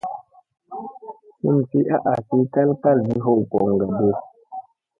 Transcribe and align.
Hinsi 1.41 1.79
a 1.95 1.97
asi 2.11 2.37
kal 2.53 2.69
kalfiɗi 2.83 3.17
hu 3.25 3.31
goŋga 3.51 3.87
di. 3.97 4.09